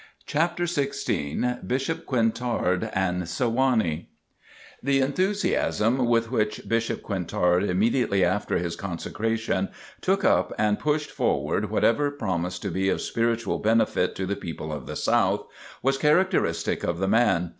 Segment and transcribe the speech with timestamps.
[0.25, 4.07] CHAPTER XVI BISHOP QUINTARD AND SEWANEE
[4.81, 9.69] The enthusiasm with which Bishop Quintard, immediately after his consecration,
[10.01, 14.73] took up and pushed forward whatever promised to be of spiritual benefit to the people
[14.73, 15.45] of the South,
[15.83, 17.49] was characteristic of the man.